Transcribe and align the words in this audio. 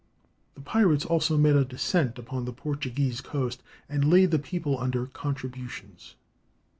The 0.55 0.61
pirates 0.61 1.05
also 1.05 1.37
made 1.37 1.55
a 1.55 1.63
descent 1.63 2.17
upon 2.17 2.45
the 2.45 2.51
Portuguese 2.53 3.21
coast 3.21 3.61
and 3.87 4.09
laid 4.09 4.31
the 4.31 4.39
people 4.39 4.79
under 4.79 5.05
contributions. 5.05 6.15